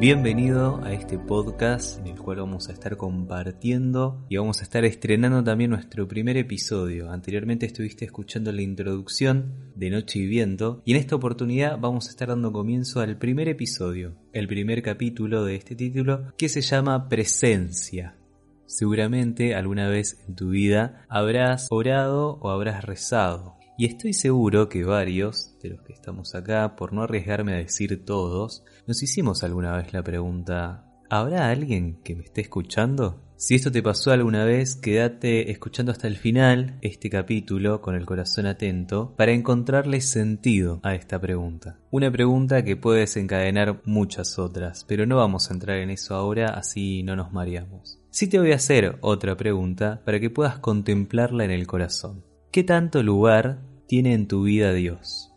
[0.00, 4.82] Bienvenido a este podcast en el cual vamos a estar compartiendo y vamos a estar
[4.86, 7.10] estrenando también nuestro primer episodio.
[7.10, 12.10] Anteriormente estuviste escuchando la introducción de Noche y Viento y en esta oportunidad vamos a
[12.12, 17.10] estar dando comienzo al primer episodio, el primer capítulo de este título que se llama
[17.10, 18.16] Presencia.
[18.64, 24.84] Seguramente alguna vez en tu vida habrás orado o habrás rezado y estoy seguro que
[24.84, 29.74] varios de los que estamos acá, por no arriesgarme a decir todos, nos hicimos alguna
[29.74, 33.22] vez la pregunta, ¿habrá alguien que me esté escuchando?
[33.36, 38.04] Si esto te pasó alguna vez, quédate escuchando hasta el final este capítulo con el
[38.04, 41.78] corazón atento para encontrarle sentido a esta pregunta.
[41.90, 46.48] Una pregunta que puede desencadenar muchas otras, pero no vamos a entrar en eso ahora,
[46.50, 47.98] así no nos mareamos.
[48.10, 52.24] Sí te voy a hacer otra pregunta para que puedas contemplarla en el corazón.
[52.52, 55.32] ¿Qué tanto lugar tiene en tu vida Dios?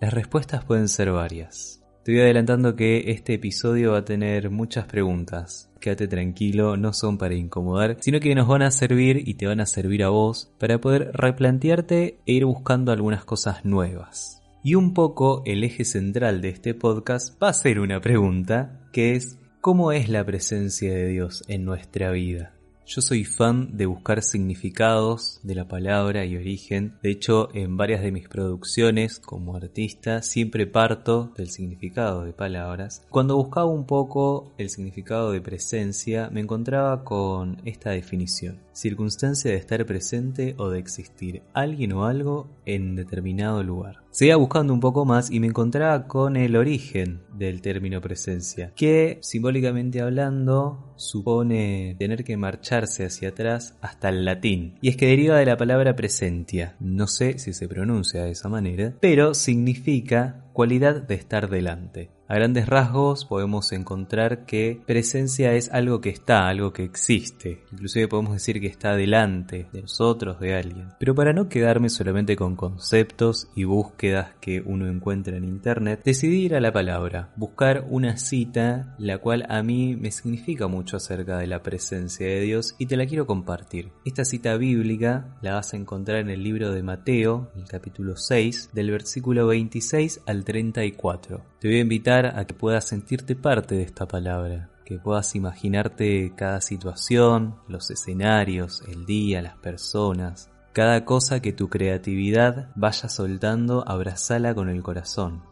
[0.00, 1.80] Las respuestas pueden ser varias.
[2.02, 5.70] Te voy adelantando que este episodio va a tener muchas preguntas.
[5.78, 9.60] Quédate tranquilo, no son para incomodar, sino que nos van a servir y te van
[9.60, 14.42] a servir a vos para poder replantearte e ir buscando algunas cosas nuevas.
[14.64, 19.14] Y un poco el eje central de este podcast va a ser una pregunta, que
[19.14, 22.53] es ¿cómo es la presencia de Dios en nuestra vida?
[22.86, 26.98] Yo soy fan de buscar significados de la palabra y origen.
[27.02, 33.02] De hecho, en varias de mis producciones como artista siempre parto del significado de palabras.
[33.08, 38.63] Cuando buscaba un poco el significado de presencia, me encontraba con esta definición.
[38.74, 44.02] Circunstancia de estar presente o de existir alguien o algo en determinado lugar.
[44.10, 49.18] Seguía buscando un poco más y me encontraba con el origen del término presencia, que
[49.22, 54.74] simbólicamente hablando supone tener que marcharse hacia atrás hasta el latín.
[54.80, 56.76] Y es que deriva de la palabra presentia.
[56.80, 62.10] No sé si se pronuncia de esa manera, pero significa cualidad de estar delante.
[62.26, 67.64] A grandes rasgos podemos encontrar que presencia es algo que está, algo que existe.
[67.70, 70.88] Inclusive podemos decir que está delante de nosotros, de alguien.
[70.98, 76.46] Pero para no quedarme solamente con conceptos y búsquedas que uno encuentra en internet, decidí
[76.46, 81.36] ir a la palabra, buscar una cita la cual a mí me significa mucho acerca
[81.36, 83.90] de la presencia de Dios y te la quiero compartir.
[84.06, 88.70] Esta cita bíblica la vas a encontrar en el libro de Mateo, el capítulo 6,
[88.72, 91.42] del versículo 26 al 34.
[91.58, 96.34] Te voy a invitar a que puedas sentirte parte de esta palabra, que puedas imaginarte
[96.36, 103.82] cada situación, los escenarios, el día, las personas, cada cosa que tu creatividad vaya soltando,
[103.88, 105.42] abrazala con el corazón.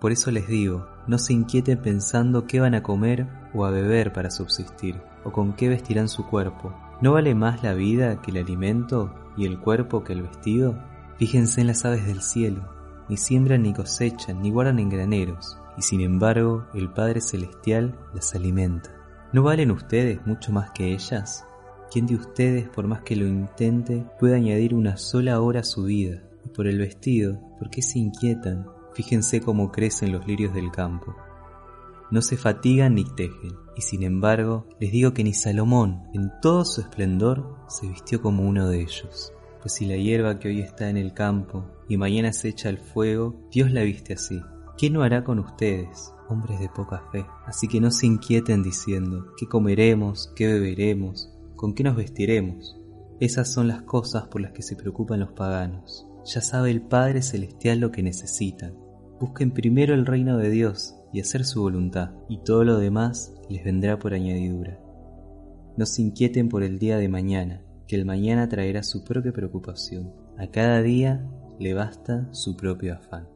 [0.00, 4.12] Por eso les digo, no se inquieten pensando qué van a comer o a beber
[4.12, 6.74] para subsistir, o con qué vestirán su cuerpo.
[7.00, 10.78] ¿No vale más la vida que el alimento y el cuerpo que el vestido?
[11.18, 12.79] Fíjense en las aves del cielo
[13.10, 18.36] ni siembran ni cosechan, ni guardan en graneros, y sin embargo el Padre Celestial las
[18.36, 18.94] alimenta.
[19.32, 21.44] ¿No valen ustedes mucho más que ellas?
[21.90, 25.82] ¿Quién de ustedes, por más que lo intente, puede añadir una sola hora a su
[25.82, 26.22] vida?
[26.44, 28.68] Y por el vestido, ¿por qué se inquietan?
[28.94, 31.16] Fíjense cómo crecen los lirios del campo.
[32.12, 36.64] No se fatigan ni tejen, y sin embargo les digo que ni Salomón, en todo
[36.64, 39.32] su esplendor, se vistió como uno de ellos.
[39.60, 42.78] Pues si la hierba que hoy está en el campo y mañana se echa al
[42.78, 44.40] fuego, Dios la viste así.
[44.78, 47.26] ¿Qué no hará con ustedes, hombres de poca fe?
[47.46, 50.32] Así que no se inquieten diciendo, ¿qué comeremos?
[50.36, 51.36] ¿Qué beberemos?
[51.56, 52.78] ¿Con qué nos vestiremos?
[53.18, 56.06] Esas son las cosas por las que se preocupan los paganos.
[56.24, 58.78] Ya sabe el Padre Celestial lo que necesitan.
[59.18, 63.64] Busquen primero el reino de Dios y hacer su voluntad, y todo lo demás les
[63.64, 64.78] vendrá por añadidura.
[65.76, 70.12] No se inquieten por el día de mañana, que el mañana traerá su propia preocupación.
[70.38, 71.28] A cada día
[71.60, 73.28] le basta su propio afán.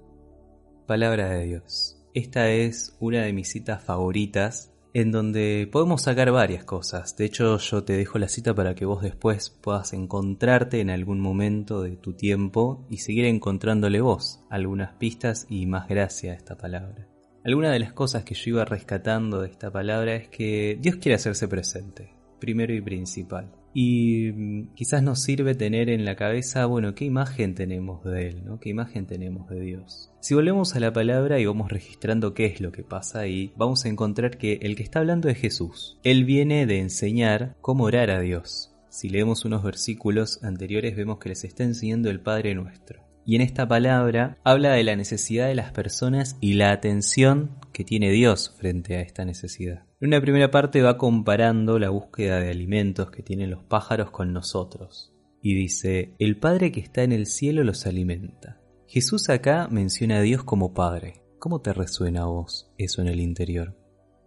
[0.87, 2.03] Palabra de Dios.
[2.15, 7.17] Esta es una de mis citas favoritas en donde podemos sacar varias cosas.
[7.17, 11.21] De hecho, yo te dejo la cita para que vos después puedas encontrarte en algún
[11.21, 16.57] momento de tu tiempo y seguir encontrándole vos algunas pistas y más gracia a esta
[16.57, 17.07] palabra.
[17.45, 21.17] Alguna de las cosas que yo iba rescatando de esta palabra es que Dios quiere
[21.17, 23.53] hacerse presente, primero y principal.
[23.75, 28.45] Y mm, quizás nos sirve tener en la cabeza, bueno, qué imagen tenemos de Él,
[28.45, 28.61] ¿no?
[28.61, 30.13] ¿Qué imagen tenemos de Dios?
[30.21, 33.85] Si volvemos a la palabra y vamos registrando qué es lo que pasa ahí, vamos
[33.85, 35.99] a encontrar que el que está hablando es Jesús.
[36.05, 38.75] Él viene de enseñar cómo orar a Dios.
[38.89, 43.03] Si leemos unos versículos anteriores vemos que les está enseñando el Padre Nuestro.
[43.27, 47.85] Y en esta palabra habla de la necesidad de las personas y la atención que
[47.85, 49.85] tiene Dios frente a esta necesidad.
[50.01, 54.33] En una primera parte va comparando la búsqueda de alimentos que tienen los pájaros con
[54.33, 55.13] nosotros.
[55.41, 58.61] Y dice, el Padre que está en el cielo los alimenta.
[58.87, 61.23] Jesús acá menciona a Dios como Padre.
[61.39, 63.84] ¿Cómo te resuena a vos eso en el interior?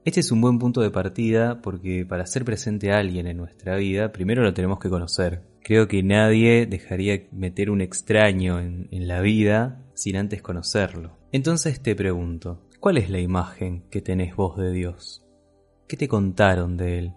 [0.08, 3.76] Este es un buen punto de partida porque para ser presente a alguien en nuestra
[3.76, 5.44] vida, primero lo tenemos que conocer.
[5.62, 11.18] Creo que nadie dejaría meter un extraño en, en la vida sin antes conocerlo.
[11.34, 15.26] Entonces te pregunto, ¿cuál es la imagen que tenés vos de Dios?
[15.90, 17.14] ¿Qué te contaron de Él?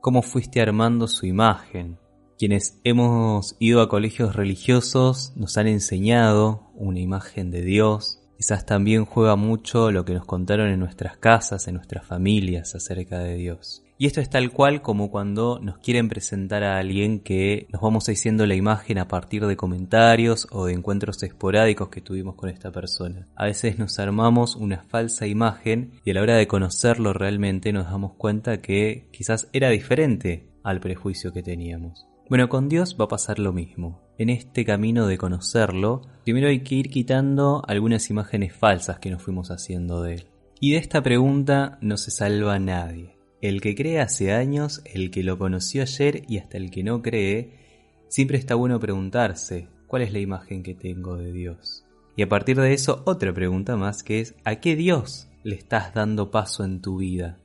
[0.00, 1.96] ¿Cómo fuiste armando su imagen?
[2.36, 8.25] Quienes hemos ido a colegios religiosos nos han enseñado una imagen de Dios.
[8.36, 13.18] Quizás también juega mucho lo que nos contaron en nuestras casas, en nuestras familias acerca
[13.18, 13.82] de Dios.
[13.98, 18.04] Y esto es tal cual como cuando nos quieren presentar a alguien que nos vamos
[18.04, 22.70] diciendo la imagen a partir de comentarios o de encuentros esporádicos que tuvimos con esta
[22.70, 23.26] persona.
[23.34, 27.86] A veces nos armamos una falsa imagen y a la hora de conocerlo realmente nos
[27.86, 32.06] damos cuenta que quizás era diferente al prejuicio que teníamos.
[32.28, 34.05] Bueno, con Dios va a pasar lo mismo.
[34.18, 39.22] En este camino de conocerlo, primero hay que ir quitando algunas imágenes falsas que nos
[39.22, 40.26] fuimos haciendo de Él.
[40.58, 43.18] Y de esta pregunta no se salva nadie.
[43.42, 47.02] El que cree hace años, el que lo conoció ayer y hasta el que no
[47.02, 47.50] cree,
[48.08, 51.84] siempre está bueno preguntarse, ¿cuál es la imagen que tengo de Dios?
[52.16, 55.92] Y a partir de eso, otra pregunta más que es, ¿a qué Dios le estás
[55.92, 57.38] dando paso en tu vida?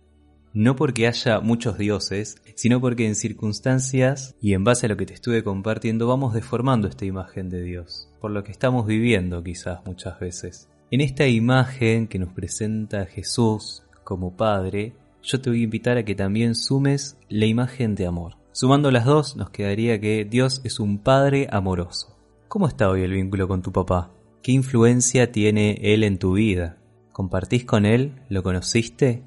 [0.54, 5.06] No porque haya muchos dioses, sino porque en circunstancias y en base a lo que
[5.06, 9.80] te estuve compartiendo vamos deformando esta imagen de Dios, por lo que estamos viviendo quizás
[9.86, 10.70] muchas veces.
[10.92, 14.94] En esta imagen que nos presenta Jesús como Padre,
[15.24, 18.36] yo te voy a invitar a que también sumes la imagen de amor.
[18.52, 22.18] Sumando las dos nos quedaría que Dios es un Padre amoroso.
[22.50, 24.12] ¿Cómo está hoy el vínculo con tu papá?
[24.44, 26.78] ¿Qué influencia tiene Él en tu vida?
[27.14, 28.16] ¿Compartís con Él?
[28.28, 29.24] ¿Lo conociste?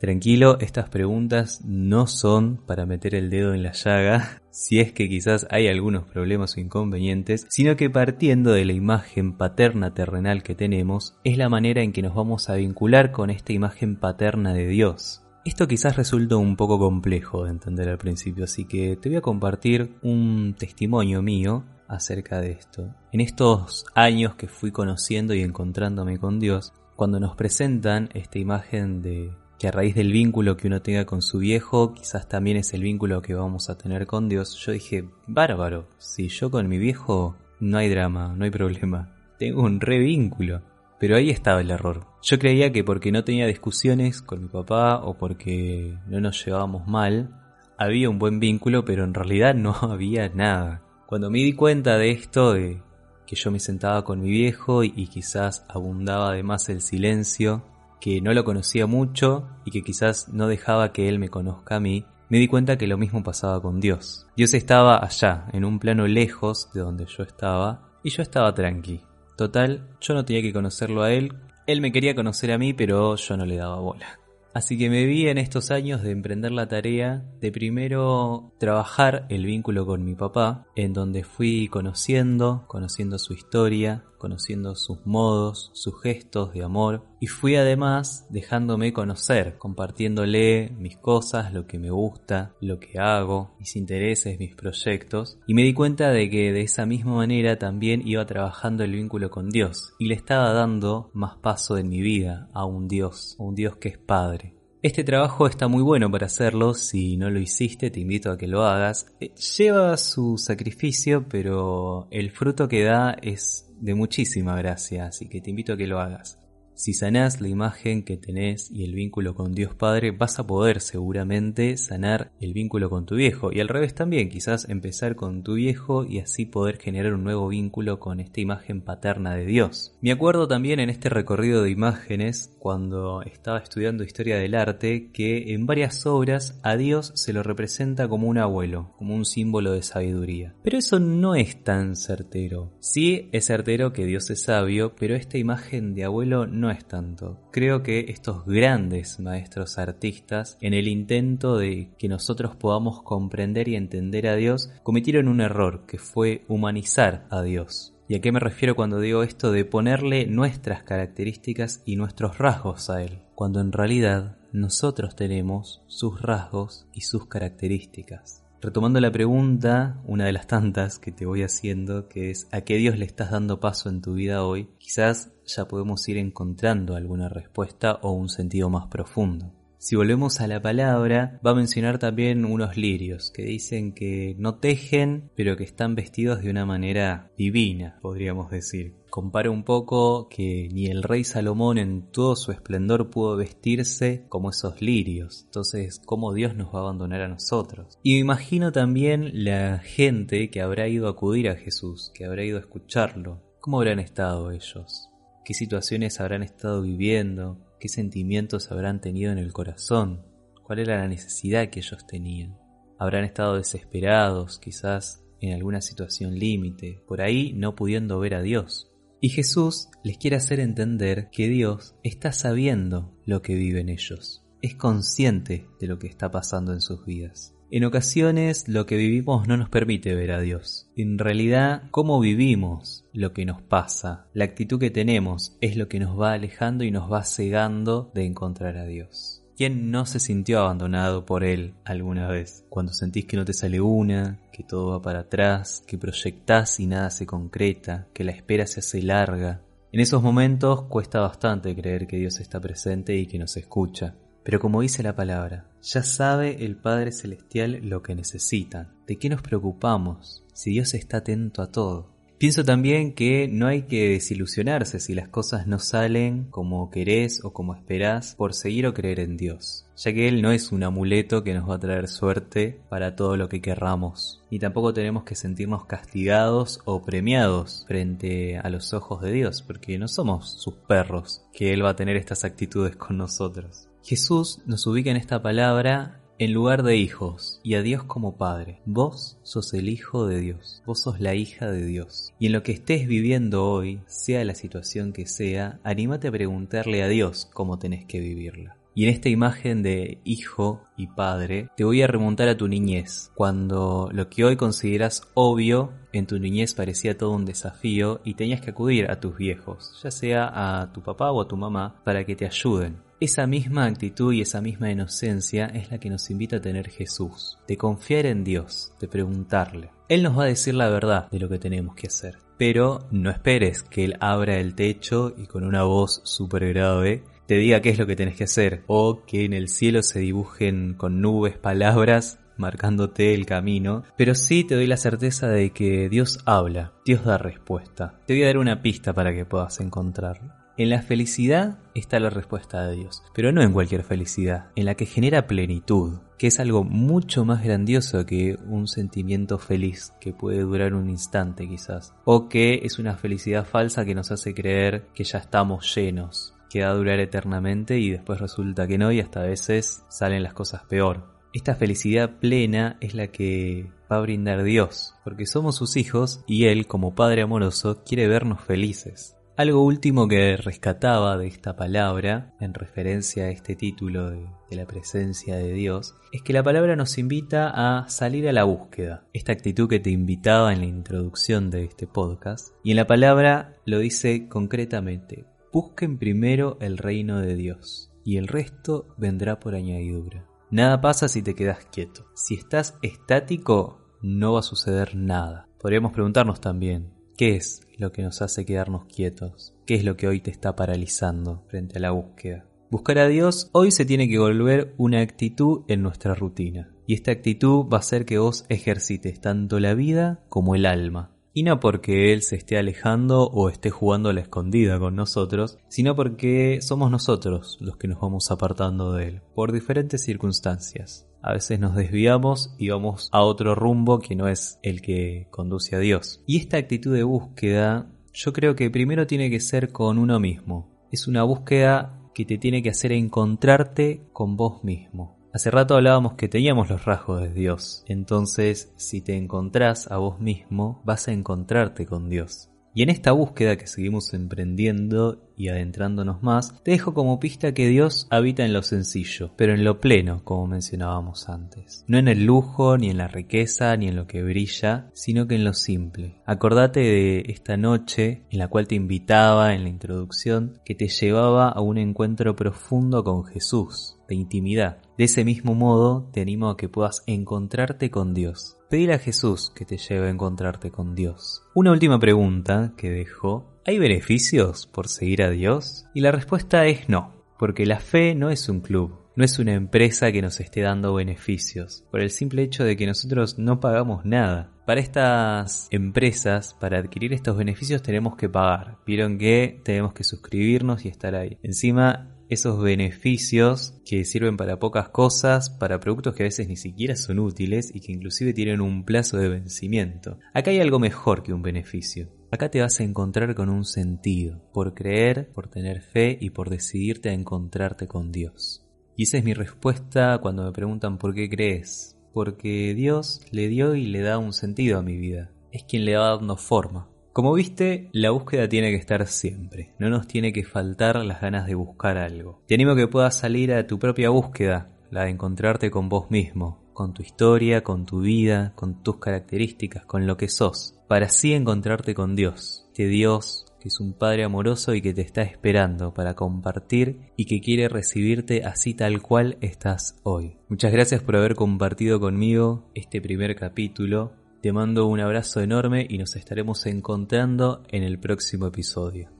[0.00, 5.08] Tranquilo, estas preguntas no son para meter el dedo en la llaga, si es que
[5.08, 10.54] quizás hay algunos problemas o inconvenientes, sino que partiendo de la imagen paterna terrenal que
[10.54, 14.68] tenemos, es la manera en que nos vamos a vincular con esta imagen paterna de
[14.68, 15.24] Dios.
[15.44, 19.22] Esto quizás resulta un poco complejo de entender al principio, así que te voy a
[19.22, 22.94] compartir un testimonio mío acerca de esto.
[23.12, 29.02] En estos años que fui conociendo y encontrándome con Dios, cuando nos presentan esta imagen
[29.02, 32.72] de que a raíz del vínculo que uno tenga con su viejo, quizás también es
[32.74, 36.78] el vínculo que vamos a tener con Dios, yo dije, bárbaro, si yo con mi
[36.78, 40.62] viejo no hay drama, no hay problema, tengo un re vínculo.
[41.00, 42.06] Pero ahí estaba el error.
[42.22, 46.88] Yo creía que porque no tenía discusiones con mi papá o porque no nos llevábamos
[46.88, 47.30] mal,
[47.76, 50.82] había un buen vínculo, pero en realidad no había nada.
[51.06, 52.82] Cuando me di cuenta de esto, de
[53.26, 57.62] que yo me sentaba con mi viejo y, quizás abundaba además el silencio,
[58.00, 61.80] que no lo conocía mucho y que quizás no dejaba que él me conozca a
[61.80, 64.26] mí, me di cuenta que lo mismo pasaba con Dios.
[64.36, 69.00] Dios estaba allá, en un plano lejos de donde yo estaba, y yo estaba tranqui.
[69.36, 71.34] Total, yo no tenía que conocerlo a él,
[71.66, 74.18] él me quería conocer a mí, pero yo no le daba bola.
[74.54, 79.44] Así que me vi en estos años de emprender la tarea de primero trabajar el
[79.44, 86.00] vínculo con mi papá, en donde fui conociendo, conociendo su historia, conociendo sus modos, sus
[86.02, 92.54] gestos de amor y fui además dejándome conocer, compartiéndole mis cosas, lo que me gusta,
[92.60, 96.86] lo que hago, mis intereses, mis proyectos y me di cuenta de que de esa
[96.86, 101.78] misma manera también iba trabajando el vínculo con Dios y le estaba dando más paso
[101.78, 104.54] en mi vida a un Dios, a un Dios que es Padre.
[104.80, 108.46] Este trabajo está muy bueno para hacerlo, si no lo hiciste te invito a que
[108.46, 109.06] lo hagas.
[109.18, 115.40] Eh, lleva su sacrificio, pero el fruto que da es de muchísima gracia, así que
[115.40, 116.38] te invito a que lo hagas.
[116.78, 120.80] Si sanás la imagen que tenés y el vínculo con Dios Padre, vas a poder
[120.80, 123.50] seguramente sanar el vínculo con tu viejo.
[123.52, 127.48] Y al revés también, quizás empezar con tu viejo y así poder generar un nuevo
[127.48, 129.98] vínculo con esta imagen paterna de Dios.
[130.00, 135.54] Me acuerdo también en este recorrido de imágenes, cuando estaba estudiando historia del arte, que
[135.54, 139.82] en varias obras a Dios se lo representa como un abuelo, como un símbolo de
[139.82, 140.54] sabiduría.
[140.62, 142.70] Pero eso no es tan certero.
[142.78, 147.40] Sí es certero que Dios es sabio, pero esta imagen de abuelo no es tanto.
[147.52, 153.76] Creo que estos grandes maestros artistas, en el intento de que nosotros podamos comprender y
[153.76, 157.94] entender a Dios, cometieron un error que fue humanizar a Dios.
[158.08, 162.88] ¿Y a qué me refiero cuando digo esto de ponerle nuestras características y nuestros rasgos
[162.88, 163.20] a Él?
[163.34, 168.47] Cuando en realidad nosotros tenemos sus rasgos y sus características.
[168.60, 172.76] Retomando la pregunta, una de las tantas que te voy haciendo, que es ¿a qué
[172.76, 174.68] Dios le estás dando paso en tu vida hoy?
[174.78, 179.52] Quizás ya podemos ir encontrando alguna respuesta o un sentido más profundo.
[179.80, 184.56] Si volvemos a la palabra, va a mencionar también unos lirios que dicen que no
[184.56, 188.96] tejen, pero que están vestidos de una manera divina, podríamos decir.
[189.08, 194.50] Compara un poco que ni el rey Salomón en todo su esplendor pudo vestirse como
[194.50, 195.44] esos lirios.
[195.44, 197.96] Entonces, ¿cómo Dios nos va a abandonar a nosotros?
[198.02, 202.56] Y imagino también la gente que habrá ido a acudir a Jesús, que habrá ido
[202.56, 203.44] a escucharlo.
[203.60, 205.08] ¿Cómo habrán estado ellos?
[205.44, 207.67] ¿Qué situaciones habrán estado viviendo?
[207.80, 210.26] ¿Qué sentimientos habrán tenido en el corazón?
[210.64, 212.58] ¿Cuál era la necesidad que ellos tenían?
[212.98, 218.90] Habrán estado desesperados, quizás en alguna situación límite, por ahí no pudiendo ver a Dios.
[219.20, 224.74] Y Jesús les quiere hacer entender que Dios está sabiendo lo que viven ellos, es
[224.74, 227.54] consciente de lo que está pasando en sus vidas.
[227.70, 230.88] En ocasiones lo que vivimos no nos permite ver a Dios.
[230.96, 236.00] En realidad, cómo vivimos lo que nos pasa, la actitud que tenemos es lo que
[236.00, 239.44] nos va alejando y nos va cegando de encontrar a Dios.
[239.54, 242.64] ¿Quién no se sintió abandonado por Él alguna vez?
[242.70, 246.86] Cuando sentís que no te sale una, que todo va para atrás, que proyectás y
[246.86, 249.60] nada se concreta, que la espera se hace larga.
[249.92, 254.14] En esos momentos cuesta bastante creer que Dios está presente y que nos escucha.
[254.48, 258.88] Pero como dice la palabra, ya sabe el Padre Celestial lo que necesitan.
[259.06, 262.14] ¿De qué nos preocupamos si Dios está atento a todo?
[262.38, 267.52] Pienso también que no hay que desilusionarse si las cosas no salen como querés o
[267.52, 271.44] como esperás por seguir o creer en Dios, ya que Él no es un amuleto
[271.44, 275.34] que nos va a traer suerte para todo lo que querramos, ni tampoco tenemos que
[275.34, 281.42] sentirnos castigados o premiados frente a los ojos de Dios, porque no somos sus perros,
[281.52, 283.87] que Él va a tener estas actitudes con nosotros.
[284.08, 288.80] Jesús nos ubica en esta palabra en lugar de hijos y a Dios como Padre.
[288.86, 292.32] Vos sos el Hijo de Dios, vos sos la hija de Dios.
[292.38, 297.02] Y en lo que estés viviendo hoy, sea la situación que sea, anímate a preguntarle
[297.02, 298.78] a Dios cómo tenés que vivirla.
[298.94, 303.30] Y en esta imagen de hijo y padre, te voy a remontar a tu niñez,
[303.34, 308.62] cuando lo que hoy consideras obvio en tu niñez parecía todo un desafío y tenías
[308.62, 312.24] que acudir a tus viejos, ya sea a tu papá o a tu mamá, para
[312.24, 313.06] que te ayuden.
[313.20, 317.58] Esa misma actitud y esa misma inocencia es la que nos invita a tener Jesús,
[317.66, 319.90] de confiar en Dios, de preguntarle.
[320.08, 323.30] Él nos va a decir la verdad de lo que tenemos que hacer, pero no
[323.30, 327.90] esperes que Él abra el techo y con una voz súper grave te diga qué
[327.90, 331.58] es lo que tenés que hacer, o que en el cielo se dibujen con nubes
[331.58, 337.24] palabras marcándote el camino, pero sí te doy la certeza de que Dios habla, Dios
[337.24, 338.20] da respuesta.
[338.26, 340.57] Te voy a dar una pista para que puedas encontrarlo.
[340.78, 344.94] En la felicidad está la respuesta de Dios, pero no en cualquier felicidad, en la
[344.94, 350.60] que genera plenitud, que es algo mucho más grandioso que un sentimiento feliz que puede
[350.60, 355.24] durar un instante quizás, o que es una felicidad falsa que nos hace creer que
[355.24, 359.40] ya estamos llenos, que va a durar eternamente y después resulta que no y hasta
[359.40, 361.26] a veces salen las cosas peor.
[361.52, 366.66] Esta felicidad plena es la que va a brindar Dios, porque somos sus hijos y
[366.66, 369.34] Él, como Padre amoroso, quiere vernos felices.
[369.58, 375.56] Algo último que rescataba de esta palabra, en referencia a este título de, la presencia
[375.56, 379.24] de Dios, es que la palabra nos invita a salir a la búsqueda.
[379.32, 382.68] Esta actitud que te invitaba en la introducción de este podcast.
[382.84, 388.46] Y en la palabra lo dice concretamente, busquen primero el reino de Dios, y el
[388.46, 390.46] resto vendrá por añadidura.
[390.70, 392.28] Nada pasa si te quedas quieto.
[392.36, 395.66] Si estás estático, no va a suceder nada.
[395.80, 399.72] Podríamos preguntarnos también, ¿Qué es lo que nos hace quedarnos quietos?
[399.86, 402.66] ¿Qué es lo que hoy te está paralizando frente a la búsqueda?
[402.90, 406.90] Buscar a Dios hoy se tiene que volver una actitud en nuestra rutina.
[407.06, 411.30] Y esta actitud va a hacer que vos ejercites tanto la vida como el alma.
[411.54, 415.78] Y no porque Él se esté alejando o esté jugando a la escondida con nosotros,
[415.86, 421.27] sino porque somos nosotros los que nos vamos apartando de Él, por diferentes circunstancias.
[421.42, 425.96] A veces nos desviamos y vamos a otro rumbo que no es el que conduce
[425.96, 426.42] a Dios.
[426.46, 430.88] Y esta actitud de búsqueda yo creo que primero tiene que ser con uno mismo.
[431.10, 435.38] Es una búsqueda que te tiene que hacer encontrarte con vos mismo.
[435.52, 440.38] Hace rato hablábamos que teníamos los rasgos de Dios, entonces si te encontrás a vos
[440.38, 442.70] mismo vas a encontrarte con Dios.
[442.98, 447.86] Y en esta búsqueda que seguimos emprendiendo y adentrándonos más, te dejo como pista que
[447.86, 452.04] Dios habita en lo sencillo, pero en lo pleno, como mencionábamos antes.
[452.08, 455.54] No en el lujo, ni en la riqueza, ni en lo que brilla, sino que
[455.54, 456.42] en lo simple.
[456.44, 461.68] Acordate de esta noche en la cual te invitaba en la introducción, que te llevaba
[461.68, 464.98] a un encuentro profundo con Jesús, de intimidad.
[465.16, 468.77] De ese mismo modo, te animo a que puedas encontrarte con Dios.
[468.88, 471.62] Pedir a Jesús que te lleve a encontrarte con Dios.
[471.74, 473.78] Una última pregunta que dejo.
[473.84, 476.06] ¿Hay beneficios por seguir a Dios?
[476.14, 479.74] Y la respuesta es no, porque la fe no es un club, no es una
[479.74, 484.24] empresa que nos esté dando beneficios, por el simple hecho de que nosotros no pagamos
[484.24, 484.72] nada.
[484.86, 488.96] Para estas empresas, para adquirir estos beneficios tenemos que pagar.
[489.06, 491.58] Vieron que tenemos que suscribirnos y estar ahí.
[491.62, 497.16] Encima, esos beneficios que sirven para pocas cosas, para productos que a veces ni siquiera
[497.16, 500.38] son útiles y que inclusive tienen un plazo de vencimiento.
[500.54, 502.28] Acá hay algo mejor que un beneficio.
[502.50, 506.70] Acá te vas a encontrar con un sentido, por creer, por tener fe y por
[506.70, 508.86] decidirte a encontrarte con Dios.
[509.16, 512.16] Y esa es mi respuesta cuando me preguntan por qué crees.
[512.32, 515.50] Porque Dios le dio y le da un sentido a mi vida.
[515.72, 517.08] Es quien le va dando forma.
[517.38, 521.68] Como viste, la búsqueda tiene que estar siempre, no nos tiene que faltar las ganas
[521.68, 522.64] de buscar algo.
[522.66, 526.32] Te animo a que puedas salir a tu propia búsqueda, la de encontrarte con vos
[526.32, 531.26] mismo, con tu historia, con tu vida, con tus características, con lo que sos, para
[531.26, 535.42] así encontrarte con Dios, que Dios que es un Padre amoroso y que te está
[535.42, 540.56] esperando para compartir y que quiere recibirte así tal cual estás hoy.
[540.68, 546.18] Muchas gracias por haber compartido conmigo este primer capítulo te mando un abrazo enorme y
[546.18, 549.37] nos estaremos encontrando en el próximo episodio.